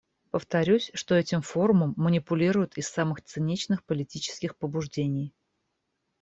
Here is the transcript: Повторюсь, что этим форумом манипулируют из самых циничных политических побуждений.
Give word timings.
Повторюсь, 0.31 0.89
что 0.95 1.13
этим 1.13 1.43
форумом 1.43 1.93
манипулируют 1.95 2.75
из 2.79 2.87
самых 2.89 3.23
циничных 3.23 3.83
политических 3.85 4.57
побуждений. 4.57 5.35